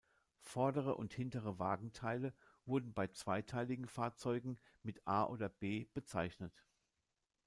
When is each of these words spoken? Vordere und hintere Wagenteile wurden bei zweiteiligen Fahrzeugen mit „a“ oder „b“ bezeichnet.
Vordere 0.41 0.95
und 0.95 1.13
hintere 1.13 1.59
Wagenteile 1.59 2.33
wurden 2.65 2.91
bei 2.91 3.05
zweiteiligen 3.09 3.85
Fahrzeugen 3.87 4.57
mit 4.81 5.05
„a“ 5.05 5.25
oder 5.25 5.47
„b“ 5.47 5.89
bezeichnet. 5.93 6.65